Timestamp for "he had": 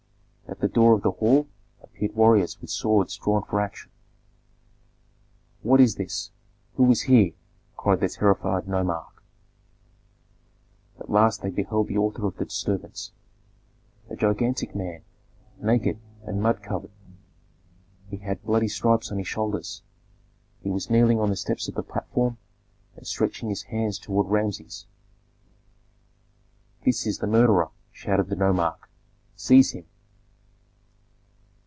18.09-18.43